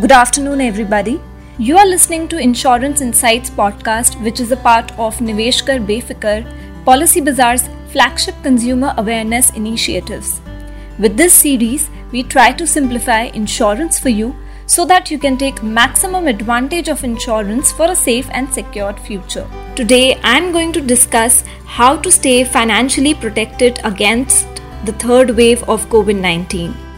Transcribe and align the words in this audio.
Good 0.00 0.12
afternoon, 0.12 0.62
everybody. 0.62 1.20
You 1.58 1.76
are 1.76 1.84
listening 1.84 2.26
to 2.28 2.38
Insurance 2.38 3.02
Insights 3.02 3.50
podcast, 3.50 4.14
which 4.22 4.40
is 4.40 4.50
a 4.50 4.56
part 4.56 4.92
of 4.98 5.18
Niveshkar 5.18 5.76
Befikar, 5.88 6.40
Policy 6.86 7.20
Bazaar's 7.20 7.68
flagship 7.92 8.34
consumer 8.42 8.94
awareness 8.96 9.50
initiatives. 9.50 10.40
With 10.98 11.18
this 11.18 11.34
series, 11.34 11.90
we 12.12 12.22
try 12.22 12.50
to 12.52 12.66
simplify 12.66 13.24
insurance 13.42 13.98
for 13.98 14.08
you 14.08 14.34
so 14.64 14.86
that 14.86 15.10
you 15.10 15.18
can 15.18 15.36
take 15.36 15.62
maximum 15.62 16.28
advantage 16.28 16.88
of 16.88 17.04
insurance 17.04 17.70
for 17.70 17.90
a 17.90 17.94
safe 17.94 18.28
and 18.30 18.50
secured 18.54 18.98
future. 18.98 19.46
Today, 19.76 20.14
I 20.22 20.38
am 20.38 20.50
going 20.50 20.72
to 20.72 20.80
discuss 20.80 21.44
how 21.66 21.98
to 21.98 22.10
stay 22.10 22.42
financially 22.42 23.12
protected 23.12 23.80
against 23.84 24.46
the 24.86 24.92
third 24.92 25.36
wave 25.36 25.62
of 25.64 25.90
COVID 25.90 26.18
19. 26.18 26.89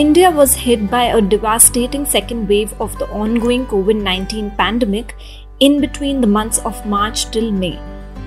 India 0.00 0.30
was 0.30 0.54
hit 0.54 0.90
by 0.90 1.04
a 1.04 1.22
devastating 1.22 2.04
second 2.04 2.46
wave 2.50 2.78
of 2.82 2.98
the 2.98 3.06
ongoing 3.18 3.64
COVID 3.66 4.02
19 4.02 4.50
pandemic 4.58 5.14
in 5.60 5.80
between 5.80 6.20
the 6.20 6.26
months 6.26 6.58
of 6.70 6.84
March 6.84 7.30
till 7.30 7.50
May 7.50 7.78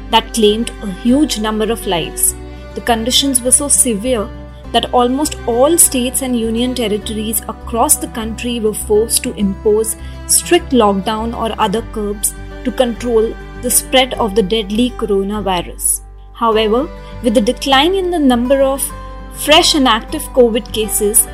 that 0.09 0.33
claimed 0.33 0.71
a 0.81 0.91
huge 1.03 1.39
number 1.39 1.71
of 1.71 1.85
lives. 1.85 2.33
The 2.73 2.81
conditions 2.81 3.43
were 3.43 3.51
so 3.51 3.67
severe 3.67 4.27
that 4.71 4.91
almost 4.95 5.37
all 5.45 5.77
states 5.77 6.23
and 6.23 6.39
union 6.39 6.73
territories 6.73 7.41
across 7.41 7.97
the 7.97 8.13
country 8.19 8.59
were 8.59 8.73
forced 8.73 9.21
to 9.25 9.35
impose 9.35 9.95
strict 10.25 10.71
lockdown 10.71 11.38
or 11.38 11.53
other 11.61 11.83
curbs 11.93 12.33
to 12.63 12.71
control 12.71 13.31
the 13.61 13.69
spread 13.69 14.15
of 14.15 14.33
the 14.33 14.41
deadly 14.41 14.89
coronavirus. 14.89 16.01
However, 16.33 16.88
with 17.21 17.35
the 17.35 17.49
decline 17.53 17.93
in 17.93 18.09
the 18.09 18.25
number 18.33 18.59
of 18.63 18.91
fresh 19.33 19.75
and 19.75 19.88
active 19.88 20.23
COVID 20.39 20.73
cases, 20.73 21.27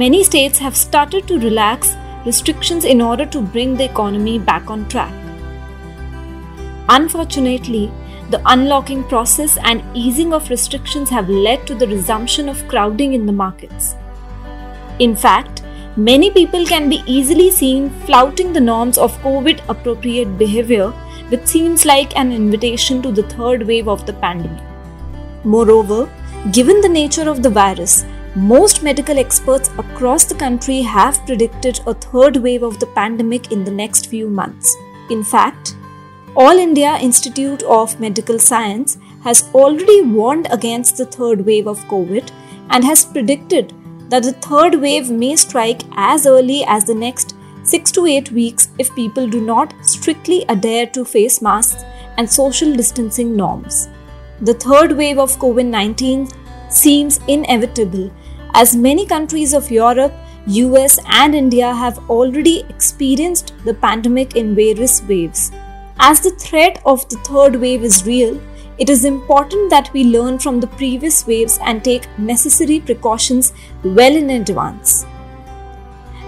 many 0.00 0.22
states 0.22 0.58
have 0.58 0.76
started 0.76 1.26
to 1.26 1.38
relax 1.38 1.94
restrictions 2.26 2.84
in 2.84 3.00
order 3.00 3.24
to 3.24 3.40
bring 3.40 3.76
the 3.76 3.84
economy 3.84 4.38
back 4.38 4.68
on 4.68 4.86
track. 4.88 5.12
Unfortunately, 6.90 7.90
the 8.30 8.42
unlocking 8.44 9.04
process 9.04 9.56
and 9.64 9.82
easing 9.94 10.34
of 10.34 10.50
restrictions 10.50 11.08
have 11.08 11.30
led 11.30 11.66
to 11.66 11.74
the 11.74 11.86
resumption 11.86 12.50
of 12.50 12.66
crowding 12.68 13.14
in 13.14 13.24
the 13.24 13.32
markets. 13.32 13.94
In 14.98 15.16
fact, 15.16 15.62
many 15.96 16.30
people 16.30 16.66
can 16.66 16.90
be 16.90 17.02
easily 17.06 17.50
seen 17.50 17.88
flouting 18.04 18.52
the 18.52 18.60
norms 18.60 18.98
of 18.98 19.16
COVID 19.22 19.62
appropriate 19.70 20.36
behavior, 20.36 20.90
which 21.30 21.46
seems 21.46 21.86
like 21.86 22.14
an 22.18 22.32
invitation 22.32 23.00
to 23.00 23.12
the 23.12 23.22
third 23.22 23.66
wave 23.66 23.88
of 23.88 24.04
the 24.04 24.12
pandemic. 24.12 24.62
Moreover, 25.44 26.10
given 26.52 26.82
the 26.82 26.88
nature 26.88 27.30
of 27.30 27.42
the 27.42 27.50
virus, 27.50 28.04
most 28.36 28.82
medical 28.82 29.18
experts 29.18 29.70
across 29.78 30.26
the 30.26 30.34
country 30.34 30.82
have 30.82 31.24
predicted 31.24 31.80
a 31.86 31.94
third 31.94 32.36
wave 32.36 32.62
of 32.62 32.78
the 32.78 32.86
pandemic 32.88 33.50
in 33.50 33.64
the 33.64 33.70
next 33.70 34.08
few 34.08 34.28
months. 34.28 34.76
In 35.08 35.24
fact, 35.24 35.74
all 36.36 36.58
India 36.58 36.98
Institute 36.98 37.62
of 37.62 37.98
Medical 37.98 38.38
Science 38.38 38.98
has 39.24 39.48
already 39.54 40.02
warned 40.02 40.48
against 40.50 40.98
the 40.98 41.06
third 41.06 41.46
wave 41.46 41.66
of 41.66 41.82
COVID 41.86 42.30
and 42.68 42.84
has 42.84 43.06
predicted 43.06 43.72
that 44.10 44.22
the 44.22 44.34
third 44.34 44.74
wave 44.74 45.10
may 45.10 45.34
strike 45.34 45.80
as 45.96 46.26
early 46.26 46.62
as 46.66 46.84
the 46.84 46.94
next 46.94 47.34
6 47.62 47.90
to 47.92 48.04
8 48.04 48.32
weeks 48.32 48.68
if 48.78 48.94
people 48.94 49.26
do 49.26 49.40
not 49.40 49.72
strictly 49.80 50.44
adhere 50.50 50.86
to 50.88 51.06
face 51.06 51.40
masks 51.40 51.84
and 52.18 52.30
social 52.30 52.74
distancing 52.74 53.34
norms. 53.34 53.88
The 54.42 54.54
third 54.54 54.92
wave 54.92 55.18
of 55.18 55.38
COVID 55.38 55.64
19 55.64 56.28
seems 56.68 57.18
inevitable 57.26 58.10
as 58.58 58.74
many 58.74 59.04
countries 59.04 59.52
of 59.52 59.70
Europe, 59.70 60.14
US, 60.46 60.98
and 61.10 61.34
India 61.34 61.74
have 61.74 61.98
already 62.08 62.60
experienced 62.70 63.52
the 63.66 63.74
pandemic 63.74 64.34
in 64.34 64.54
various 64.54 65.02
waves. 65.02 65.50
As 65.98 66.20
the 66.20 66.30
threat 66.30 66.80
of 66.86 67.06
the 67.10 67.18
third 67.28 67.56
wave 67.56 67.82
is 67.84 68.06
real, 68.06 68.40
it 68.78 68.88
is 68.88 69.04
important 69.04 69.68
that 69.70 69.92
we 69.92 70.04
learn 70.04 70.38
from 70.38 70.60
the 70.60 70.68
previous 70.68 71.26
waves 71.26 71.58
and 71.62 71.84
take 71.84 72.08
necessary 72.18 72.80
precautions 72.80 73.52
well 73.84 74.16
in 74.16 74.30
advance. 74.30 75.04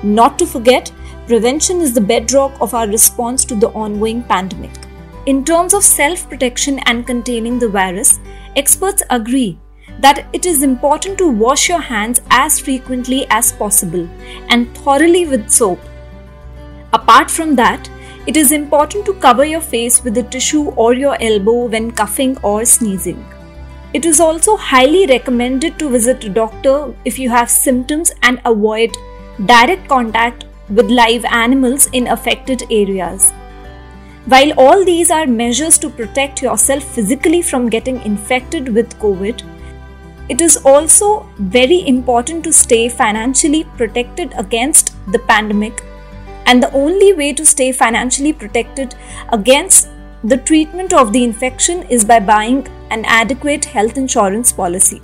Not 0.02 0.38
to 0.38 0.46
forget, 0.46 0.92
prevention 1.26 1.80
is 1.80 1.94
the 1.94 2.08
bedrock 2.12 2.60
of 2.60 2.74
our 2.74 2.88
response 2.88 3.46
to 3.46 3.54
the 3.54 3.70
ongoing 3.70 4.22
pandemic. 4.22 4.72
In 5.24 5.44
terms 5.44 5.72
of 5.72 5.82
self 5.82 6.28
protection 6.28 6.78
and 6.80 7.06
containing 7.06 7.58
the 7.58 7.68
virus, 7.68 8.20
experts 8.54 9.02
agree 9.08 9.58
that 9.98 10.26
it 10.32 10.46
is 10.46 10.62
important 10.62 11.18
to 11.18 11.28
wash 11.28 11.68
your 11.68 11.80
hands 11.80 12.20
as 12.30 12.58
frequently 12.60 13.26
as 13.30 13.52
possible 13.52 14.08
and 14.48 14.76
thoroughly 14.78 15.26
with 15.26 15.50
soap. 15.50 15.80
Apart 16.92 17.30
from 17.30 17.56
that, 17.56 17.90
it 18.26 18.36
is 18.36 18.52
important 18.52 19.06
to 19.06 19.14
cover 19.14 19.44
your 19.44 19.60
face 19.60 20.04
with 20.04 20.18
a 20.18 20.22
tissue 20.22 20.64
or 20.70 20.92
your 20.94 21.16
elbow 21.20 21.66
when 21.66 21.90
coughing 21.90 22.36
or 22.42 22.64
sneezing. 22.64 23.24
It 23.94 24.04
is 24.04 24.20
also 24.20 24.56
highly 24.56 25.06
recommended 25.06 25.78
to 25.78 25.88
visit 25.88 26.24
a 26.24 26.28
doctor 26.28 26.94
if 27.04 27.18
you 27.18 27.30
have 27.30 27.50
symptoms 27.50 28.12
and 28.22 28.40
avoid 28.44 28.94
direct 29.46 29.88
contact 29.88 30.44
with 30.68 30.90
live 30.90 31.24
animals 31.24 31.88
in 31.92 32.06
affected 32.08 32.64
areas. 32.70 33.30
While 34.26 34.52
all 34.58 34.84
these 34.84 35.10
are 35.10 35.26
measures 35.26 35.78
to 35.78 35.88
protect 35.88 36.42
yourself 36.42 36.84
physically 36.84 37.40
from 37.40 37.70
getting 37.70 38.02
infected 38.02 38.68
with 38.74 38.98
COVID, 38.98 39.42
it 40.28 40.40
is 40.40 40.56
also 40.58 41.28
very 41.38 41.86
important 41.86 42.44
to 42.44 42.52
stay 42.52 42.88
financially 42.88 43.64
protected 43.76 44.32
against 44.36 44.94
the 45.12 45.18
pandemic 45.18 45.82
and 46.46 46.62
the 46.62 46.72
only 46.72 47.12
way 47.12 47.32
to 47.32 47.44
stay 47.44 47.72
financially 47.72 48.32
protected 48.32 48.94
against 49.30 49.88
the 50.24 50.36
treatment 50.36 50.92
of 50.92 51.12
the 51.12 51.22
infection 51.22 51.82
is 51.84 52.04
by 52.04 52.18
buying 52.18 52.66
an 52.90 53.04
adequate 53.04 53.64
health 53.64 53.96
insurance 53.96 54.52
policy. 54.52 55.00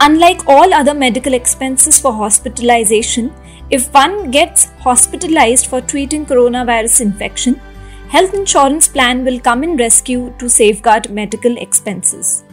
Unlike 0.00 0.46
all 0.48 0.72
other 0.72 0.94
medical 0.94 1.34
expenses 1.34 2.00
for 2.00 2.12
hospitalization, 2.12 3.32
if 3.70 3.92
one 3.92 4.30
gets 4.30 4.66
hospitalized 4.80 5.66
for 5.66 5.80
treating 5.80 6.24
coronavirus 6.24 7.00
infection, 7.02 7.60
health 8.08 8.32
insurance 8.32 8.88
plan 8.88 9.24
will 9.24 9.40
come 9.40 9.62
in 9.62 9.76
rescue 9.76 10.34
to 10.38 10.48
safeguard 10.48 11.10
medical 11.10 11.56
expenses. 11.58 12.44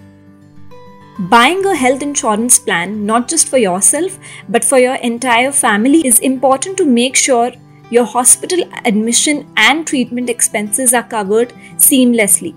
Buying 1.18 1.66
a 1.66 1.74
health 1.74 2.02
insurance 2.02 2.60
plan 2.60 3.06
not 3.06 3.30
just 3.30 3.48
for 3.48 3.58
yourself 3.58 4.20
but 4.50 4.66
for 4.66 4.80
your 4.80 4.96
entire 4.96 5.54
family 5.54 6.06
is 6.06 6.20
important 6.20 6.76
to 6.76 6.86
make 6.86 7.16
sure 7.16 7.54
your 7.90 8.04
hospital 8.04 8.66
admission 8.84 9.48
and 9.56 9.88
treatment 9.88 10.30
expenses 10.30 10.94
are 10.94 11.04
covered 11.04 11.54
seamlessly. 11.78 12.54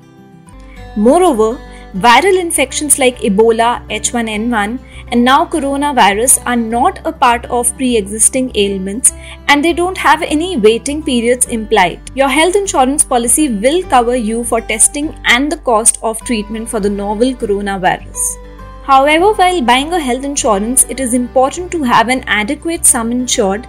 Moreover, 0.96 1.56
viral 1.94 2.40
infections 2.40 2.98
like 2.98 3.18
Ebola, 3.18 3.86
H1N1, 3.90 4.80
and 5.12 5.24
now 5.24 5.44
coronavirus 5.44 6.44
are 6.44 6.56
not 6.56 7.00
a 7.06 7.12
part 7.12 7.46
of 7.46 7.72
pre 7.76 7.96
existing 7.96 8.50
ailments 8.56 9.12
and 9.46 9.64
they 9.64 9.72
don't 9.72 9.96
have 9.96 10.20
any 10.22 10.56
waiting 10.56 11.00
periods 11.00 11.46
implied. 11.46 12.00
Your 12.16 12.28
health 12.28 12.56
insurance 12.56 13.04
policy 13.04 13.48
will 13.48 13.84
cover 13.84 14.16
you 14.16 14.42
for 14.42 14.60
testing 14.60 15.16
and 15.26 15.52
the 15.52 15.58
cost 15.58 16.00
of 16.02 16.20
treatment 16.22 16.68
for 16.68 16.80
the 16.80 16.90
novel 16.90 17.34
coronavirus. 17.34 18.47
However, 18.88 19.32
while 19.34 19.60
buying 19.60 19.92
a 19.92 20.00
health 20.00 20.24
insurance, 20.24 20.86
it 20.88 20.98
is 20.98 21.12
important 21.12 21.70
to 21.72 21.82
have 21.82 22.08
an 22.08 22.24
adequate 22.26 22.86
sum 22.86 23.12
insured 23.12 23.66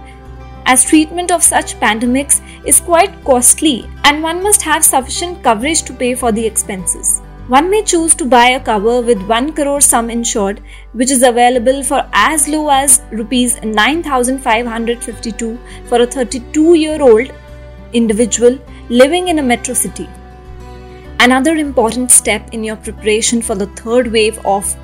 as 0.64 0.82
treatment 0.82 1.30
of 1.30 1.42
such 1.42 1.74
pandemics 1.78 2.40
is 2.64 2.80
quite 2.80 3.22
costly 3.22 3.86
and 4.04 4.22
one 4.22 4.42
must 4.42 4.62
have 4.62 4.82
sufficient 4.82 5.42
coverage 5.42 5.82
to 5.82 5.92
pay 5.92 6.14
for 6.14 6.32
the 6.32 6.46
expenses. 6.46 7.20
One 7.48 7.68
may 7.68 7.82
choose 7.82 8.14
to 8.14 8.24
buy 8.24 8.46
a 8.52 8.64
cover 8.64 9.02
with 9.02 9.20
1 9.28 9.52
crore 9.52 9.82
sum 9.82 10.08
insured, 10.08 10.62
which 10.94 11.10
is 11.10 11.22
available 11.22 11.82
for 11.82 12.02
as 12.14 12.48
low 12.48 12.70
as 12.70 13.02
rupees 13.10 13.62
9552 13.62 15.58
for 15.84 16.00
a 16.00 16.06
32 16.06 16.74
year 16.76 17.02
old 17.02 17.30
individual 17.92 18.58
living 18.88 19.28
in 19.28 19.38
a 19.38 19.42
metro 19.42 19.74
city. 19.74 20.08
Another 21.18 21.56
important 21.56 22.10
step 22.10 22.54
in 22.54 22.64
your 22.64 22.76
preparation 22.76 23.42
for 23.42 23.54
the 23.54 23.66
third 23.82 24.10
wave 24.10 24.38
of 24.46 24.74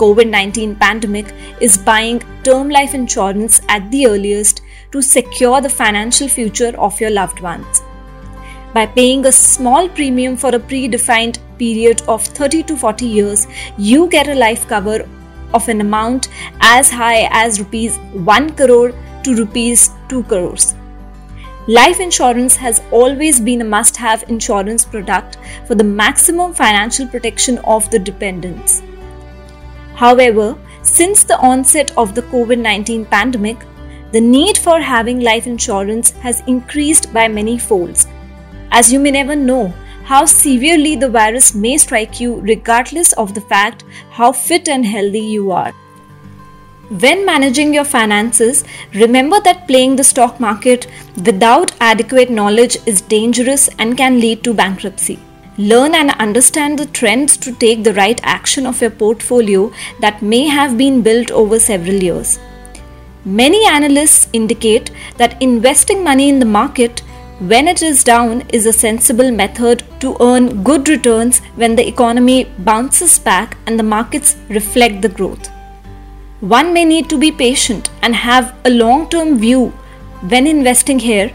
COVID 0.00 0.30
19 0.30 0.76
pandemic 0.76 1.34
is 1.60 1.76
buying 1.76 2.22
term 2.42 2.70
life 2.70 2.94
insurance 2.94 3.60
at 3.68 3.90
the 3.90 4.06
earliest 4.06 4.62
to 4.92 5.02
secure 5.02 5.60
the 5.60 5.68
financial 5.68 6.26
future 6.26 6.72
of 6.78 6.98
your 7.00 7.10
loved 7.10 7.40
ones. 7.40 7.82
By 8.72 8.86
paying 8.86 9.26
a 9.26 9.32
small 9.32 9.88
premium 9.90 10.38
for 10.38 10.54
a 10.54 10.64
predefined 10.72 11.38
period 11.58 12.02
of 12.08 12.24
30 12.24 12.62
to 12.64 12.76
40 12.76 13.04
years, 13.04 13.46
you 13.76 14.08
get 14.08 14.28
a 14.28 14.34
life 14.34 14.66
cover 14.66 15.06
of 15.52 15.68
an 15.68 15.82
amount 15.82 16.28
as 16.60 16.90
high 16.90 17.28
as 17.30 17.60
rupees 17.60 17.96
1 18.32 18.56
crore 18.56 18.92
to 19.24 19.34
rupees 19.36 19.90
2 20.08 20.22
crores. 20.24 20.74
Life 21.68 22.00
insurance 22.00 22.56
has 22.56 22.80
always 22.90 23.38
been 23.38 23.60
a 23.60 23.72
must 23.72 23.98
have 23.98 24.24
insurance 24.28 24.84
product 24.84 25.36
for 25.66 25.74
the 25.74 25.84
maximum 25.84 26.54
financial 26.54 27.06
protection 27.06 27.58
of 27.58 27.90
the 27.90 27.98
dependents. 27.98 28.82
However, 30.00 30.56
since 30.82 31.24
the 31.24 31.38
onset 31.46 31.90
of 31.98 32.14
the 32.14 32.22
COVID 32.22 32.58
19 32.58 33.04
pandemic, 33.04 33.66
the 34.12 34.20
need 34.20 34.56
for 34.56 34.80
having 34.80 35.20
life 35.20 35.46
insurance 35.46 36.12
has 36.22 36.42
increased 36.46 37.12
by 37.12 37.28
many 37.28 37.58
folds. 37.58 38.06
As 38.70 38.90
you 38.90 38.98
may 38.98 39.10
never 39.10 39.36
know 39.36 39.74
how 40.04 40.24
severely 40.24 40.96
the 40.96 41.10
virus 41.18 41.54
may 41.54 41.76
strike 41.76 42.18
you, 42.18 42.40
regardless 42.40 43.12
of 43.12 43.34
the 43.34 43.42
fact 43.42 43.84
how 44.10 44.32
fit 44.32 44.70
and 44.70 44.86
healthy 44.86 45.20
you 45.20 45.52
are. 45.52 45.72
When 47.04 47.26
managing 47.26 47.74
your 47.74 47.84
finances, 47.84 48.64
remember 48.94 49.38
that 49.40 49.66
playing 49.68 49.96
the 49.96 50.12
stock 50.12 50.40
market 50.40 50.86
without 51.26 51.72
adequate 51.78 52.30
knowledge 52.30 52.78
is 52.86 53.02
dangerous 53.02 53.68
and 53.78 53.98
can 53.98 54.18
lead 54.18 54.42
to 54.44 54.54
bankruptcy. 54.54 55.18
Learn 55.58 55.94
and 55.94 56.10
understand 56.12 56.78
the 56.78 56.86
trends 56.86 57.36
to 57.38 57.52
take 57.52 57.84
the 57.84 57.94
right 57.94 58.20
action 58.22 58.66
of 58.66 58.80
your 58.80 58.90
portfolio 58.90 59.72
that 60.00 60.22
may 60.22 60.46
have 60.46 60.78
been 60.78 61.02
built 61.02 61.30
over 61.30 61.58
several 61.58 62.02
years. 62.02 62.38
Many 63.24 63.66
analysts 63.66 64.28
indicate 64.32 64.90
that 65.16 65.40
investing 65.42 66.02
money 66.02 66.28
in 66.28 66.38
the 66.38 66.46
market 66.46 67.00
when 67.40 67.68
it 67.68 67.82
is 67.82 68.04
down 68.04 68.42
is 68.50 68.66
a 68.66 68.72
sensible 68.72 69.30
method 69.30 69.82
to 70.00 70.16
earn 70.20 70.62
good 70.62 70.88
returns 70.88 71.40
when 71.56 71.74
the 71.74 71.86
economy 71.86 72.44
bounces 72.58 73.18
back 73.18 73.56
and 73.66 73.78
the 73.78 73.82
markets 73.82 74.36
reflect 74.48 75.02
the 75.02 75.08
growth. 75.08 75.48
One 76.40 76.72
may 76.72 76.84
need 76.84 77.10
to 77.10 77.18
be 77.18 77.32
patient 77.32 77.90
and 78.02 78.14
have 78.14 78.54
a 78.64 78.70
long 78.70 79.08
term 79.10 79.38
view 79.38 79.68
when 80.28 80.46
investing 80.46 80.98
here, 80.98 81.30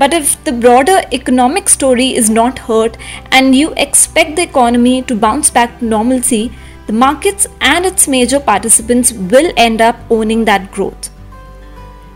but 0.00 0.14
if 0.14 0.42
the 0.44 0.52
broader 0.52 1.02
economic 1.12 1.68
story 1.68 2.08
is 2.20 2.30
not 2.30 2.60
hurt 2.70 2.96
and 3.30 3.54
you 3.54 3.72
expect 3.76 4.34
the 4.36 4.46
economy 4.50 5.02
to 5.02 5.14
bounce 5.14 5.50
back 5.50 5.78
to 5.78 5.84
normalcy, 5.84 6.50
the 6.86 6.92
markets 6.94 7.46
and 7.60 7.84
its 7.84 8.08
major 8.08 8.40
participants 8.40 9.12
will 9.12 9.52
end 9.58 9.82
up 9.82 9.96
owning 10.08 10.46
that 10.46 10.72
growth. 10.72 11.10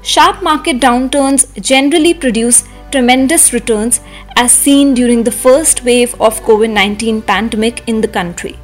Sharp 0.03 0.43
market 0.43 0.81
downturns 0.81 1.47
generally 1.61 2.15
produce 2.15 2.65
tremendous 2.91 3.53
returns 3.53 4.01
as 4.35 4.51
seen 4.51 4.95
during 4.95 5.23
the 5.23 5.39
first 5.45 5.85
wave 5.85 6.15
of 6.21 6.43
COVID-19 6.43 7.27
pandemic 7.27 7.87
in 7.87 8.01
the 8.01 8.09
country. 8.09 8.59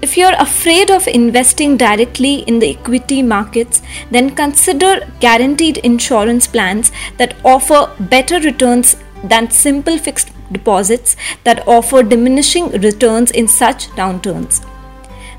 If 0.00 0.16
you're 0.16 0.36
afraid 0.38 0.92
of 0.92 1.08
investing 1.08 1.76
directly 1.76 2.36
in 2.46 2.60
the 2.60 2.70
equity 2.70 3.20
markets, 3.20 3.82
then 4.12 4.30
consider 4.30 5.00
guaranteed 5.18 5.78
insurance 5.78 6.46
plans 6.46 6.92
that 7.16 7.34
offer 7.44 7.90
better 7.98 8.38
returns 8.38 8.96
than 9.24 9.50
simple 9.50 9.98
fixed 9.98 10.30
deposits 10.52 11.16
that 11.42 11.66
offer 11.66 12.04
diminishing 12.04 12.70
returns 12.70 13.32
in 13.32 13.48
such 13.48 13.88
downturns. 14.02 14.64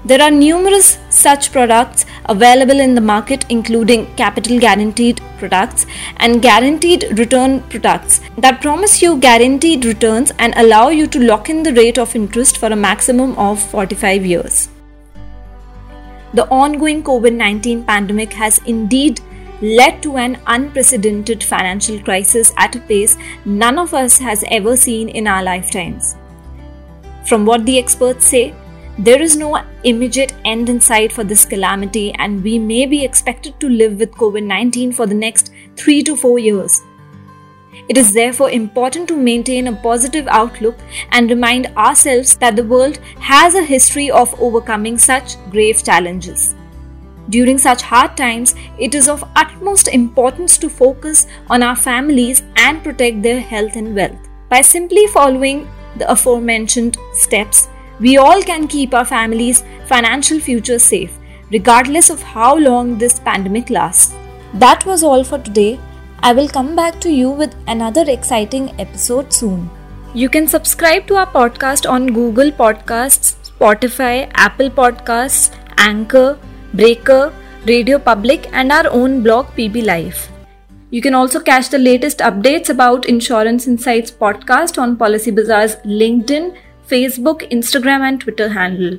There 0.05 0.21
are 0.21 0.31
numerous 0.31 0.97
such 1.09 1.51
products 1.51 2.05
available 2.29 2.79
in 2.79 2.95
the 2.95 3.01
market, 3.01 3.45
including 3.49 4.05
capital 4.15 4.57
guaranteed 4.57 5.19
products 5.37 5.85
and 6.17 6.41
guaranteed 6.41 7.19
return 7.19 7.61
products 7.63 8.21
that 8.37 8.61
promise 8.61 9.01
you 9.01 9.17
guaranteed 9.17 9.83
returns 9.83 10.31
and 10.39 10.53
allow 10.55 10.87
you 10.87 11.05
to 11.07 11.19
lock 11.19 11.49
in 11.49 11.63
the 11.63 11.73
rate 11.73 11.97
of 11.97 12.15
interest 12.15 12.57
for 12.57 12.67
a 12.67 12.77
maximum 12.77 13.37
of 13.37 13.61
45 13.61 14.25
years. 14.25 14.69
The 16.33 16.47
ongoing 16.47 17.03
COVID 17.03 17.33
19 17.33 17.83
pandemic 17.83 18.31
has 18.33 18.59
indeed 18.59 19.19
led 19.61 20.01
to 20.03 20.15
an 20.15 20.39
unprecedented 20.47 21.43
financial 21.43 21.99
crisis 21.99 22.53
at 22.55 22.73
a 22.77 22.79
pace 22.79 23.17
none 23.43 23.77
of 23.77 23.93
us 23.93 24.17
has 24.19 24.45
ever 24.47 24.77
seen 24.77 25.09
in 25.09 25.27
our 25.27 25.43
lifetimes. 25.43 26.15
From 27.25 27.45
what 27.45 27.65
the 27.65 27.77
experts 27.77 28.25
say, 28.25 28.53
there 28.99 29.21
is 29.21 29.37
no 29.37 29.57
immediate 29.85 30.33
end 30.43 30.67
in 30.67 30.81
sight 30.81 31.13
for 31.13 31.23
this 31.23 31.45
calamity, 31.45 32.13
and 32.15 32.43
we 32.43 32.59
may 32.59 32.85
be 32.85 33.05
expected 33.05 33.57
to 33.61 33.69
live 33.69 33.97
with 33.97 34.11
COVID 34.11 34.43
19 34.43 34.91
for 34.91 35.05
the 35.05 35.15
next 35.15 35.53
three 35.77 36.03
to 36.03 36.17
four 36.17 36.37
years. 36.37 36.81
It 37.87 37.97
is 37.97 38.11
therefore 38.13 38.51
important 38.51 39.07
to 39.07 39.15
maintain 39.15 39.67
a 39.67 39.75
positive 39.75 40.27
outlook 40.27 40.75
and 41.13 41.29
remind 41.29 41.67
ourselves 41.77 42.35
that 42.37 42.57
the 42.57 42.65
world 42.65 42.97
has 43.21 43.55
a 43.55 43.63
history 43.63 44.11
of 44.11 44.35
overcoming 44.41 44.97
such 44.97 45.37
grave 45.49 45.81
challenges. 45.81 46.53
During 47.29 47.57
such 47.57 47.81
hard 47.83 48.17
times, 48.17 48.53
it 48.77 48.95
is 48.95 49.07
of 49.07 49.23
utmost 49.37 49.87
importance 49.87 50.57
to 50.57 50.69
focus 50.69 51.25
on 51.49 51.63
our 51.63 51.75
families 51.75 52.43
and 52.57 52.83
protect 52.83 53.21
their 53.21 53.39
health 53.39 53.77
and 53.77 53.95
wealth. 53.95 54.27
By 54.49 54.61
simply 54.61 55.07
following 55.07 55.69
the 55.95 56.11
aforementioned 56.11 56.97
steps, 57.13 57.69
we 57.99 58.17
all 58.17 58.41
can 58.41 58.67
keep 58.67 58.93
our 58.93 59.05
families' 59.05 59.63
financial 59.87 60.39
future 60.39 60.79
safe, 60.79 61.17
regardless 61.51 62.09
of 62.09 62.21
how 62.21 62.57
long 62.57 62.97
this 62.97 63.19
pandemic 63.19 63.69
lasts. 63.69 64.15
That 64.53 64.85
was 64.85 65.03
all 65.03 65.23
for 65.23 65.39
today. 65.39 65.79
I 66.21 66.33
will 66.33 66.47
come 66.47 66.75
back 66.75 66.99
to 67.01 67.11
you 67.11 67.29
with 67.29 67.55
another 67.67 68.03
exciting 68.07 68.73
episode 68.79 69.33
soon. 69.33 69.69
You 70.13 70.29
can 70.29 70.47
subscribe 70.47 71.05
to 71.07 71.15
our 71.17 71.27
podcast 71.27 71.89
on 71.89 72.07
Google 72.07 72.51
Podcasts, 72.51 73.35
Spotify, 73.49 74.31
Apple 74.33 74.69
Podcasts, 74.69 75.55
Anchor, 75.77 76.39
Breaker, 76.73 77.33
Radio 77.65 77.99
Public, 77.99 78.49
and 78.53 78.71
our 78.71 78.89
own 78.89 79.21
blog 79.21 79.45
PB 79.57 79.85
Life. 79.85 80.29
You 80.89 81.01
can 81.01 81.13
also 81.13 81.39
catch 81.39 81.69
the 81.69 81.77
latest 81.77 82.19
updates 82.19 82.69
about 82.69 83.05
Insurance 83.05 83.67
Insights 83.67 84.09
podcast 84.09 84.81
on 84.81 84.97
Policy 84.97 85.29
Bazaar's 85.29 85.75
LinkedIn, 85.85 86.57
Facebook, 86.89 87.49
Instagram, 87.51 88.01
and 88.07 88.21
Twitter 88.21 88.49
handle. 88.49 88.97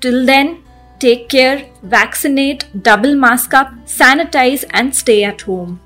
Till 0.00 0.24
then, 0.26 0.62
take 1.00 1.28
care, 1.28 1.66
vaccinate, 1.82 2.66
double 2.82 3.14
mask 3.14 3.54
up, 3.54 3.72
sanitize, 3.86 4.64
and 4.70 4.94
stay 4.94 5.24
at 5.24 5.40
home. 5.42 5.80